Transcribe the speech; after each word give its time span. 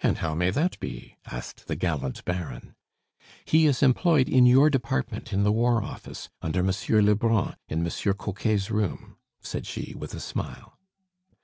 "And 0.00 0.18
how 0.18 0.34
may 0.34 0.50
that 0.50 0.80
be?" 0.80 1.16
asked 1.26 1.68
the 1.68 1.76
gallant 1.76 2.24
Baron. 2.24 2.74
"He 3.44 3.66
is 3.66 3.84
employed 3.84 4.28
in 4.28 4.46
your 4.46 4.68
department 4.68 5.32
in 5.32 5.44
the 5.44 5.52
War 5.52 5.80
Office, 5.80 6.28
under 6.42 6.60
Monsieur 6.64 7.00
Lebrun, 7.00 7.54
in 7.68 7.84
Monsieur 7.84 8.14
Coquet's 8.14 8.68
room," 8.68 9.16
said 9.42 9.64
she 9.64 9.94
with 9.94 10.12
a 10.12 10.18
smile. 10.18 10.76